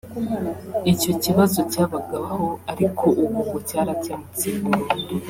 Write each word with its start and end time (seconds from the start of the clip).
icyo 0.91 1.11
kibazo 1.23 1.59
cyabagaho 1.71 2.43
ariko 2.71 3.05
ubu 3.23 3.37
ngo 3.45 3.57
cyarakemutse 3.69 4.47
burundu 4.61 5.15